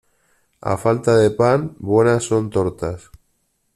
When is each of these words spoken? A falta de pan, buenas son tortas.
A 0.71 0.73
falta 0.83 1.15
de 1.15 1.29
pan, 1.29 1.75
buenas 1.77 2.23
son 2.23 2.49
tortas. 2.49 3.11